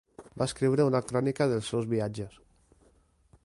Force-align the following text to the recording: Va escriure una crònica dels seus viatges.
Va 0.41 0.45
escriure 0.51 0.87
una 0.91 1.01
crònica 1.11 1.47
dels 1.53 1.69
seus 1.73 1.87
viatges. 1.95 2.41